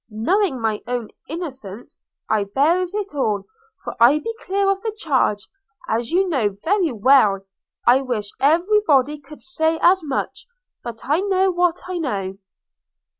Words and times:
Knowing 0.09 0.59
my 0.59 0.81
own 0.87 1.09
innocence, 1.27 2.01
I 2.27 2.45
bears 2.45 2.95
it 2.95 3.13
all; 3.13 3.43
for 3.83 3.95
I 3.99 4.17
be 4.17 4.33
clear 4.41 4.67
of 4.67 4.81
the 4.81 4.91
charge, 4.97 5.47
as 5.87 6.09
you 6.09 6.27
know 6.27 6.55
very 6.63 6.91
well: 6.91 7.41
I 7.85 8.01
wish 8.01 8.31
every 8.39 8.79
body 8.87 9.19
could 9.19 9.43
say 9.43 9.77
as 9.79 10.03
much; 10.03 10.47
but 10.83 11.01
I 11.03 11.19
know 11.19 11.51
what 11.51 11.81
I 11.87 11.99
know.' 11.99 12.39